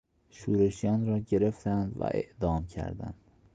[0.29, 3.19] شورشیان را گرفتند و اعدام کردند.